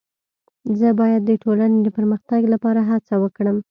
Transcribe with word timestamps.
زه 0.79 0.87
باید 0.99 1.21
د 1.25 1.31
ټولني 1.43 1.77
د 1.83 1.87
پرمختګ 1.97 2.41
لپاره 2.53 2.81
هڅه 2.89 3.13
وکړم. 3.23 3.57